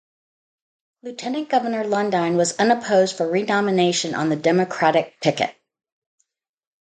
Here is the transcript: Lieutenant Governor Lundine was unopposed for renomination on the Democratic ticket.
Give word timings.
Lieutenant 1.03 1.47
Governor 1.47 1.83
Lundine 1.83 2.35
was 2.35 2.57
unopposed 2.57 3.15
for 3.15 3.27
renomination 3.29 4.15
on 4.15 4.29
the 4.29 4.35
Democratic 4.35 5.19
ticket. 5.19 5.53